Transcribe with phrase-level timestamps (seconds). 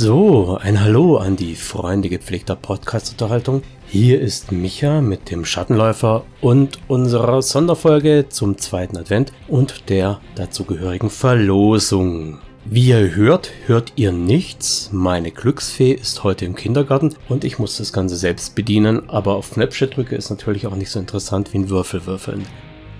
[0.00, 3.62] So, ein Hallo an die Freunde gepflegter Podcast-Unterhaltung.
[3.88, 11.10] Hier ist Micha mit dem Schattenläufer und unserer Sonderfolge zum zweiten Advent und der dazugehörigen
[11.10, 12.38] Verlosung.
[12.64, 14.90] Wie ihr hört, hört ihr nichts.
[14.92, 19.50] Meine Glücksfee ist heute im Kindergarten und ich muss das Ganze selbst bedienen, aber auf
[19.50, 22.46] Knöpfchen drücke ist natürlich auch nicht so interessant wie ein Würfelwürfeln.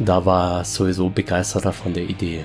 [0.01, 2.45] Da war sowieso begeisterter von der Idee.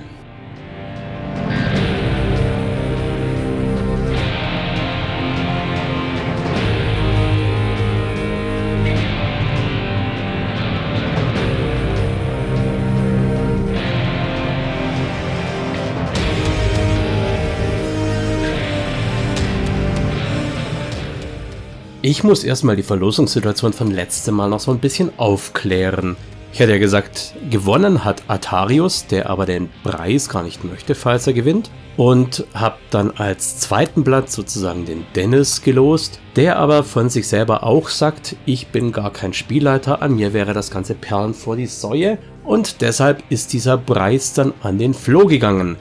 [22.06, 26.18] Ich muss erstmal die Verlosungssituation von letztem Mal noch so ein bisschen aufklären.
[26.52, 31.26] Ich hatte ja gesagt, gewonnen hat Atarius, der aber den Preis gar nicht möchte, falls
[31.26, 31.70] er gewinnt.
[31.96, 37.64] Und habe dann als zweiten Blatt sozusagen den Dennis gelost, der aber von sich selber
[37.64, 41.64] auch sagt, ich bin gar kein Spielleiter, an mir wäre das ganze Perlen vor die
[41.64, 42.18] Säue.
[42.44, 45.78] Und deshalb ist dieser Preis dann an den Flo gegangen.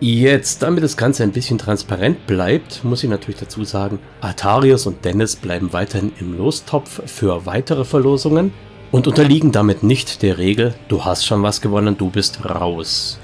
[0.00, 5.04] Jetzt, damit das Ganze ein bisschen transparent bleibt, muss ich natürlich dazu sagen, Atarius und
[5.04, 8.52] Dennis bleiben weiterhin im Lostopf für weitere Verlosungen
[8.92, 13.18] und unterliegen damit nicht der Regel, du hast schon was gewonnen, du bist raus.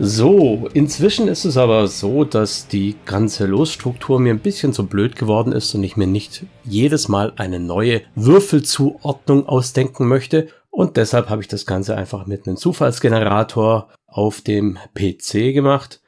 [0.00, 5.14] So, inzwischen ist es aber so, dass die ganze Losstruktur mir ein bisschen zu blöd
[5.14, 11.30] geworden ist und ich mir nicht jedes Mal eine neue Würfelzuordnung ausdenken möchte und deshalb
[11.30, 16.00] habe ich das Ganze einfach mit einem Zufallsgenerator auf dem PC gemacht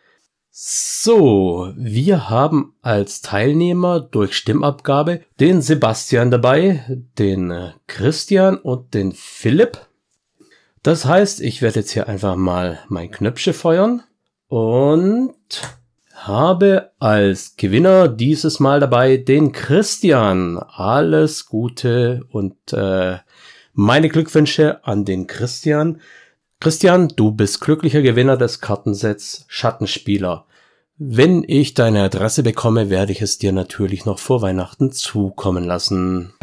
[0.61, 6.85] so, wir haben als Teilnehmer durch Stimmabgabe den Sebastian dabei,
[7.17, 9.79] den äh, Christian und den Philipp.
[10.83, 14.03] Das heißt, ich werde jetzt hier einfach mal mein Knöpfchen feuern
[14.49, 15.33] und
[16.13, 20.59] habe als Gewinner dieses Mal dabei den Christian.
[20.59, 23.19] Alles Gute und äh,
[23.75, 26.01] meine Glückwünsche an den Christian.
[26.59, 30.48] Christian, du bist glücklicher Gewinner des Kartensets Schattenspieler.
[31.01, 36.35] Wenn ich deine Adresse bekomme, werde ich es dir natürlich noch vor Weihnachten zukommen lassen.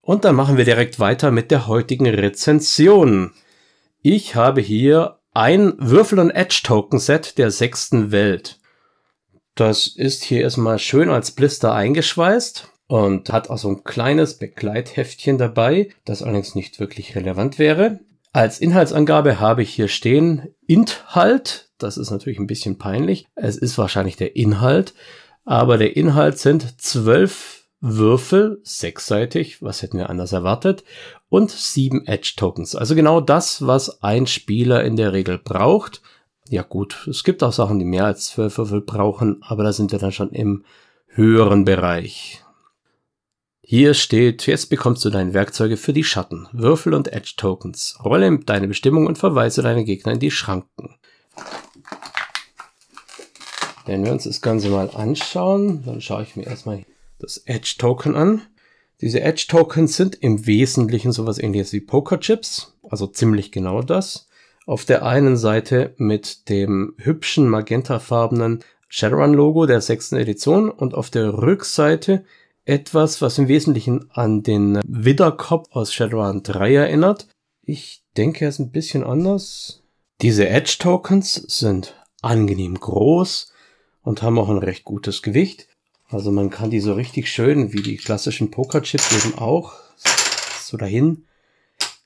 [0.00, 3.32] Und dann machen wir direkt weiter mit der heutigen Rezension.
[4.02, 8.60] Ich habe hier ein Würfel- und Edge-Token-Set der sechsten Welt.
[9.56, 15.38] Das ist hier erstmal schön als Blister eingeschweißt und hat auch so ein kleines Begleitheftchen
[15.38, 17.98] dabei, das allerdings nicht wirklich relevant wäre.
[18.32, 21.70] Als Inhaltsangabe habe ich hier stehen Inhalt.
[21.78, 23.26] Das ist natürlich ein bisschen peinlich.
[23.34, 24.94] Es ist wahrscheinlich der Inhalt.
[25.44, 30.84] Aber der Inhalt sind zwölf Würfel, sechsseitig, was hätten wir anders erwartet,
[31.28, 32.74] und sieben Edge Tokens.
[32.74, 36.02] Also genau das, was ein Spieler in der Regel braucht.
[36.48, 39.92] Ja gut, es gibt auch Sachen, die mehr als zwölf Würfel brauchen, aber da sind
[39.92, 40.64] wir dann schon im
[41.06, 42.42] höheren Bereich.
[43.70, 47.98] Hier steht, jetzt bekommst du deine Werkzeuge für die Schatten, Würfel und Edge Tokens.
[48.02, 50.94] Rolle deine Bestimmung und verweise deine Gegner in die Schranken.
[53.84, 56.86] Wenn wir uns das Ganze mal anschauen, dann schaue ich mir erstmal
[57.18, 58.40] das Edge Token an.
[59.02, 64.30] Diese Edge Tokens sind im Wesentlichen sowas ähnliches wie Poker Chips, also ziemlich genau das.
[64.64, 71.10] Auf der einen Seite mit dem hübschen magentafarbenen Shadowrun Logo der sechsten Edition und auf
[71.10, 72.24] der Rückseite
[72.68, 77.26] etwas, was im Wesentlichen an den Widderkopf aus Shadowrun 3 erinnert.
[77.62, 79.82] Ich denke, er ist ein bisschen anders.
[80.20, 83.52] Diese Edge Tokens sind angenehm groß
[84.02, 85.66] und haben auch ein recht gutes Gewicht.
[86.10, 89.74] Also man kann die so richtig schön, wie die klassischen Pokerchips eben auch,
[90.60, 91.24] so dahin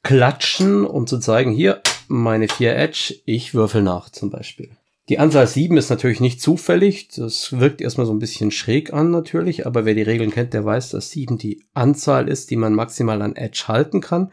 [0.04, 4.70] klatschen, um zu zeigen, hier, meine vier Edge, ich würfel nach zum Beispiel.
[5.12, 7.09] Die Anzahl 7 ist natürlich nicht zufällig.
[7.09, 10.64] Das wirkt erstmal so ein bisschen schräg an natürlich, aber wer die Regeln kennt, der
[10.64, 14.32] weiß, dass 7 die Anzahl ist, die man maximal an Edge halten kann.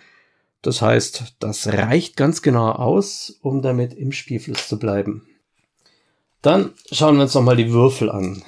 [0.61, 5.27] Das heißt, das reicht ganz genau aus, um damit im Spielfluss zu bleiben.
[6.41, 8.41] Dann schauen wir uns nochmal die Würfel an.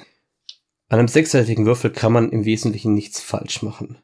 [0.88, 3.98] An einem sechsseitigen Würfel kann man im Wesentlichen nichts falsch machen.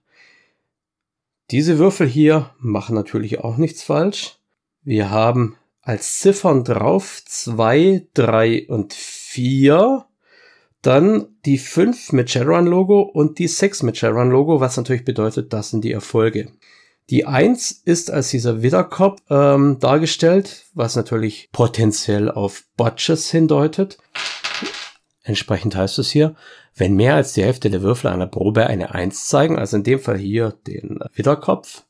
[1.51, 4.37] Diese Würfel hier machen natürlich auch nichts falsch.
[4.83, 5.57] Wir haben
[5.88, 10.05] als Ziffern drauf zwei, drei und vier.
[10.82, 15.82] Dann die fünf mit Shadowrun-Logo und die sechs mit Shadowrun-Logo, was natürlich bedeutet, das sind
[15.85, 16.52] die Erfolge.
[17.08, 23.96] Die eins ist als dieser Widderkopf ähm, dargestellt, was natürlich potenziell auf Botches hindeutet.
[25.23, 26.37] Entsprechend heißt es hier,
[26.75, 30.00] wenn mehr als die Hälfte der Würfel einer Probe eine Eins zeigen, also in dem
[30.00, 31.84] Fall hier den Widderkopf,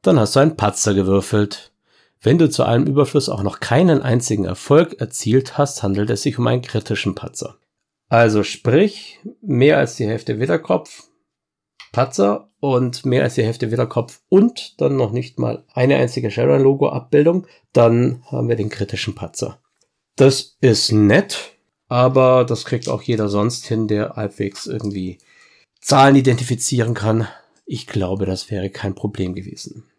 [0.00, 1.69] dann hast du einen Patzer gewürfelt.
[2.22, 6.38] Wenn du zu allem Überfluss auch noch keinen einzigen Erfolg erzielt hast, handelt es sich
[6.38, 7.56] um einen kritischen Patzer.
[8.08, 11.04] Also sprich, mehr als die Hälfte Witterkopf,
[11.92, 17.46] Patzer und mehr als die Hälfte Witterkopf und dann noch nicht mal eine einzige Sharon-Logo-Abbildung,
[17.72, 19.58] dann haben wir den kritischen Patzer.
[20.16, 21.52] Das ist nett,
[21.88, 25.18] aber das kriegt auch jeder sonst hin, der halbwegs irgendwie
[25.80, 27.26] Zahlen identifizieren kann.
[27.64, 29.89] Ich glaube, das wäre kein Problem gewesen.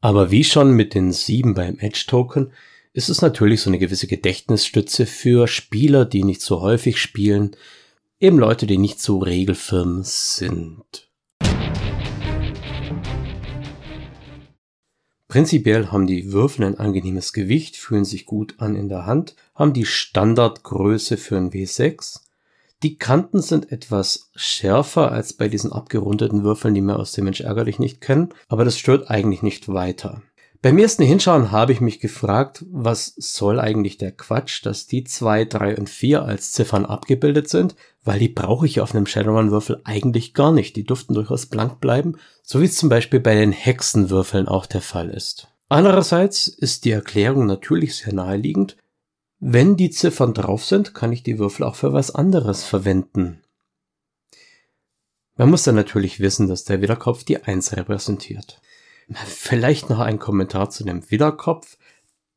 [0.00, 2.52] Aber wie schon mit den sieben beim Edge-Token,
[2.92, 7.56] ist es natürlich so eine gewisse Gedächtnisstütze für Spieler, die nicht so häufig spielen,
[8.20, 11.08] eben Leute, die nicht so regelfirm sind.
[15.26, 19.72] Prinzipiell haben die Würfel ein angenehmes Gewicht, fühlen sich gut an in der Hand, haben
[19.72, 22.20] die Standardgröße für ein W6.
[22.84, 27.40] Die Kanten sind etwas schärfer als bei diesen abgerundeten Würfeln, die wir aus dem Mensch
[27.40, 30.22] ärgerlich nicht kennen, aber das stört eigentlich nicht weiter.
[30.62, 35.44] Beim ersten Hinschauen habe ich mich gefragt, was soll eigentlich der Quatsch, dass die 2,
[35.44, 40.34] 3 und 4 als Ziffern abgebildet sind, weil die brauche ich auf einem Shadowrun-Würfel eigentlich
[40.34, 40.74] gar nicht.
[40.74, 44.82] Die dürften durchaus blank bleiben, so wie es zum Beispiel bei den Hexenwürfeln auch der
[44.82, 45.48] Fall ist.
[45.68, 48.76] Andererseits ist die Erklärung natürlich sehr naheliegend.
[49.40, 53.42] Wenn die Ziffern drauf sind, kann ich die Würfel auch für was anderes verwenden.
[55.36, 58.60] Man muss dann natürlich wissen, dass der Widerkopf die 1 repräsentiert.
[59.26, 61.78] Vielleicht noch ein Kommentar zu dem Widderkopf.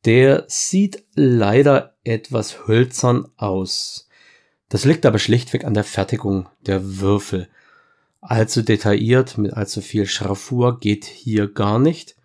[0.04, 4.08] Der sieht leider etwas hölzern aus.
[4.68, 7.48] Das liegt aber schlichtweg an der Fertigung der Würfel.
[8.20, 12.16] Allzu detailliert mit allzu viel Schraffur geht hier gar nicht.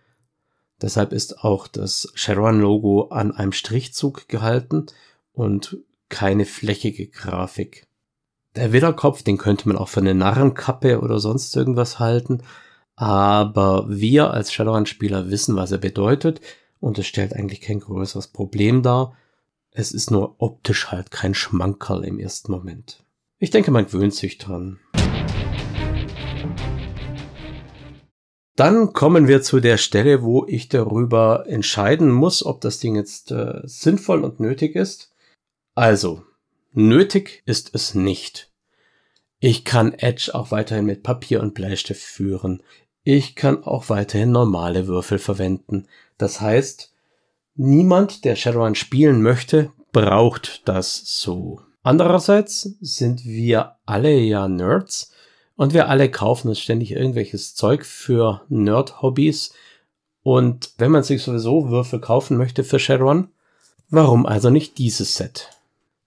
[0.82, 4.86] Deshalb ist auch das Sharon-Logo an einem Strichzug gehalten
[5.34, 5.78] und
[6.10, 7.88] keine flächige Grafik.
[8.56, 12.44] Der Widderkopf, den könnte man auch für eine Narrenkappe oder sonst irgendwas halten,
[12.96, 16.42] aber wir als Shadowrun-Spieler wissen, was er bedeutet
[16.80, 19.14] und es stellt eigentlich kein größeres Problem dar.
[19.72, 23.04] Es ist nur optisch halt kein Schmankerl im ersten Moment.
[23.38, 24.80] Ich denke, man gewöhnt sich dran.
[28.57, 33.30] Dann kommen wir zu der Stelle, wo ich darüber entscheiden muss, ob das Ding jetzt
[33.30, 35.13] äh, sinnvoll und nötig ist.
[35.75, 36.24] Also,
[36.74, 38.51] nötig ist es nicht.
[39.39, 42.63] Ich kann Edge auch weiterhin mit Papier und Bleistift führen.
[43.04, 45.86] Ich kann auch weiterhin normale Würfel verwenden.
[46.18, 46.92] Das heißt,
[47.54, 51.62] niemand, der Shadowrun spielen möchte, braucht das so.
[51.83, 55.13] Andererseits sind wir alle ja Nerds
[55.57, 59.54] und wir alle kaufen uns ständig irgendwelches Zeug für Nerd-Hobbys.
[60.24, 63.30] Und wenn man sich sowieso Würfel kaufen möchte für Shadowrun,
[63.89, 65.50] warum also nicht dieses Set?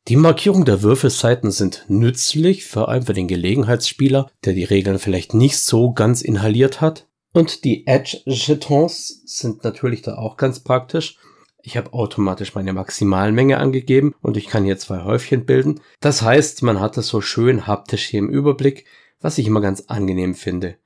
[0.08, 5.34] Die Markierung der Würfelseiten sind nützlich, vor allem für den Gelegenheitsspieler, der die Regeln vielleicht
[5.34, 7.06] nicht so ganz inhaliert hat.
[7.32, 11.16] Und die Edge-Jetons sind natürlich da auch ganz praktisch.
[11.62, 15.80] Ich habe automatisch meine Maximalmenge angegeben und ich kann hier zwei Häufchen bilden.
[16.00, 18.86] Das heißt, man hat das so schön haptisch hier im Überblick,
[19.20, 20.76] was ich immer ganz angenehm finde.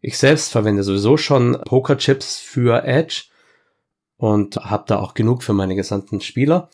[0.00, 3.24] Ich selbst verwende sowieso schon Pokerchips für Edge
[4.16, 6.68] und habe da auch genug für meine gesamten Spieler.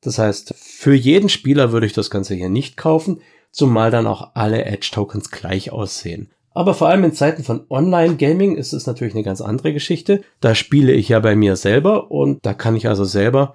[0.00, 3.20] Das heißt, für jeden Spieler würde ich das Ganze hier nicht kaufen,
[3.52, 6.30] zumal dann auch alle Edge-Tokens gleich aussehen.
[6.54, 10.22] Aber vor allem in Zeiten von Online-Gaming ist es natürlich eine ganz andere Geschichte.
[10.40, 13.54] Da spiele ich ja bei mir selber und da kann ich also selber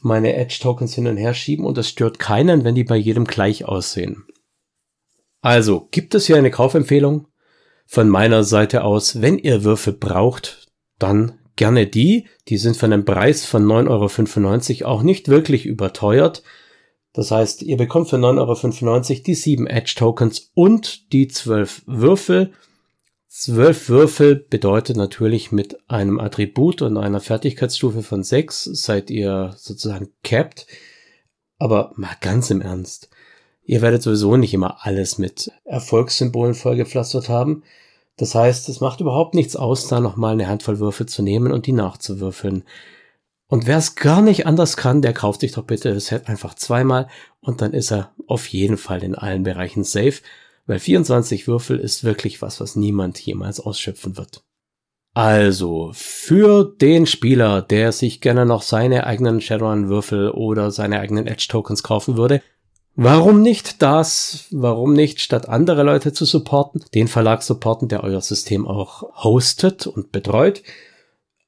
[0.00, 3.64] meine Edge-Tokens hin und her schieben und das stört keinen, wenn die bei jedem gleich
[3.64, 4.24] aussehen.
[5.40, 7.28] Also, gibt es hier eine Kaufempfehlung?
[7.86, 10.66] Von meiner Seite aus, wenn ihr Würfel braucht,
[10.98, 12.26] dann gerne die.
[12.48, 16.42] Die sind für einen Preis von 9,95 Euro auch nicht wirklich überteuert.
[17.12, 22.52] Das heißt, ihr bekommt für 9,95 Euro die 7 Edge Tokens und die 12 Würfel.
[23.28, 30.08] 12 Würfel bedeutet natürlich mit einem Attribut und einer Fertigkeitsstufe von 6 seid ihr sozusagen
[30.24, 30.66] capped.
[31.58, 33.08] Aber mal ganz im Ernst.
[33.66, 37.64] Ihr werdet sowieso nicht immer alles mit Erfolgssymbolen vollgepflastert haben.
[38.16, 41.66] Das heißt, es macht überhaupt nichts aus, da nochmal eine Handvoll Würfel zu nehmen und
[41.66, 42.62] die nachzuwürfeln.
[43.48, 46.54] Und wer es gar nicht anders kann, der kauft sich doch bitte das Set einfach
[46.54, 47.08] zweimal
[47.40, 50.22] und dann ist er auf jeden Fall in allen Bereichen safe,
[50.66, 54.42] weil 24 Würfel ist wirklich was, was niemand jemals ausschöpfen wird.
[55.14, 61.82] Also, für den Spieler, der sich gerne noch seine eigenen Shadowrun-Würfel oder seine eigenen Edge-Tokens
[61.82, 62.42] kaufen würde,
[62.98, 64.46] Warum nicht das?
[64.50, 69.86] Warum nicht statt andere Leute zu supporten, den Verlag supporten, der euer System auch hostet
[69.86, 70.62] und betreut?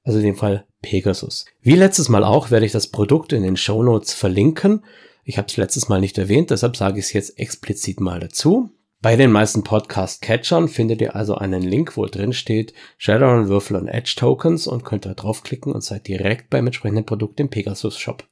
[0.05, 1.47] Also in dem Fall Pegasus.
[1.63, 4.85] Wie letztes Mal auch werde ich das Produkt in den Show Notes verlinken.
[5.25, 8.71] Ich habe es letztes Mal nicht erwähnt, deshalb sage ich es jetzt explizit mal dazu.
[9.01, 13.89] Bei den meisten Podcast-Catchern findet ihr also einen Link, wo drin steht Shadowrun, Würfel und
[13.89, 18.25] Edge Tokens und könnt da draufklicken und seid direkt beim entsprechenden Produkt im Pegasus Shop.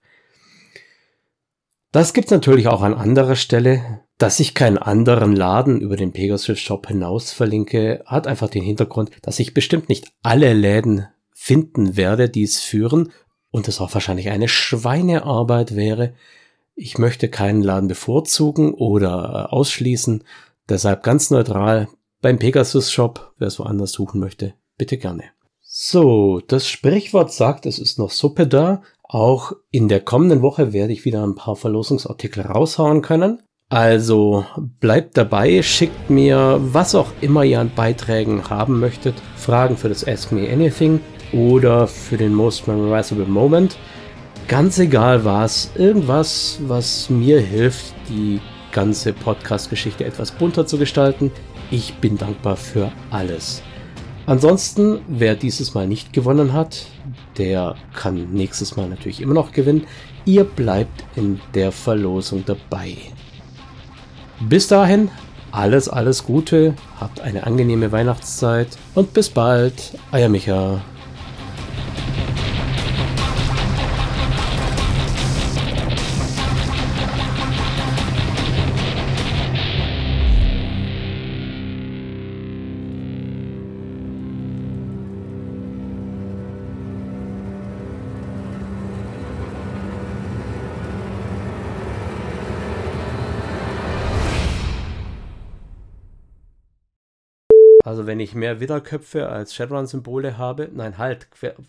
[1.93, 4.01] Das gibt's natürlich auch an anderer Stelle.
[4.19, 9.11] Dass ich keinen anderen Laden über den Pegasus Shop hinaus verlinke, hat einfach den Hintergrund,
[9.21, 13.13] dass ich bestimmt nicht alle Läden finden werde, die es führen
[13.51, 16.15] und es auch wahrscheinlich eine Schweinearbeit wäre.
[16.75, 20.25] Ich möchte keinen Laden bevorzugen oder ausschließen,
[20.69, 21.89] Deshalb ganz neutral
[22.21, 25.25] beim Pegasus Shop, wer es woanders suchen möchte, bitte gerne.
[25.61, 28.83] So, das Sprichwort sagt, es ist noch Suppe da.
[29.17, 33.41] Auch in der kommenden Woche werde ich wieder ein paar Verlosungsartikel raushauen können.
[33.71, 34.45] Also
[34.79, 39.15] bleibt dabei, schickt mir was auch immer ihr an Beiträgen haben möchtet.
[39.37, 41.01] Fragen für das Ask Me Anything
[41.33, 43.79] oder für den Most Memorizable Moment.
[44.49, 48.39] Ganz egal was, irgendwas, was mir hilft, die
[48.71, 51.33] ganze Podcast-Geschichte etwas bunter zu gestalten.
[51.71, 53.63] Ich bin dankbar für alles.
[54.27, 56.85] Ansonsten, wer dieses Mal nicht gewonnen hat,
[57.39, 59.87] der kann nächstes Mal natürlich immer noch gewinnen.
[60.25, 62.97] Ihr bleibt in der Verlosung dabei.
[64.41, 65.11] Bis dahin,
[65.53, 70.83] alles, alles Gute, habt eine angenehme Weihnachtszeit und bis bald, euer Micha.
[97.87, 101.29] Also wenn ich mehr Widderköpfe als Shadowrun-Symbole habe, nein, halt,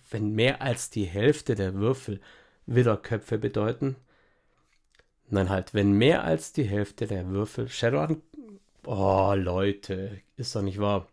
[0.09, 2.21] wenn mehr als die Hälfte der Würfel
[2.65, 3.97] Widderköpfe bedeuten,
[5.29, 8.23] nein, halt, wenn mehr als die Hälfte der Würfel Shadowrun,
[8.87, 11.07] oh Leute, ist doch nicht wahr.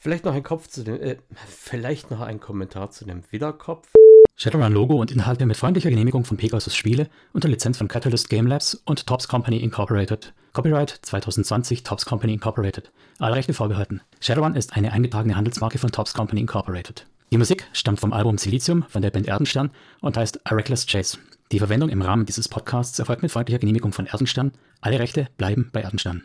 [0.00, 1.16] Vielleicht noch ein Kopf zu dem, äh,
[1.48, 3.88] vielleicht noch ein Kommentar zu dem Widderkopf.
[4.36, 8.76] Shadowrun-Logo und Inhalte mit freundlicher Genehmigung von Pegasus Spiele unter Lizenz von Catalyst Game Labs
[8.84, 10.32] und Tops Company Incorporated.
[10.52, 12.92] Copyright 2020 Tops Company Incorporated.
[13.18, 14.02] Alle Rechte vorbehalten.
[14.20, 17.06] Shadowrun ist eine eingetragene Handelsmarke von Tops Company Incorporated.
[17.30, 19.70] Die Musik stammt vom Album Silizium von der Band Erdenstern
[20.02, 21.16] und heißt A Reckless Chase.
[21.52, 24.52] Die Verwendung im Rahmen dieses Podcasts erfolgt mit freundlicher Genehmigung von Erdenstern.
[24.82, 26.20] Alle Rechte bleiben bei Erdenstern.